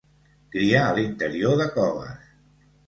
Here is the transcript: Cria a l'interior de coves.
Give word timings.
Cria 0.55 0.81
a 0.85 0.95
l'interior 1.01 1.57
de 1.63 1.71
coves. 1.79 2.29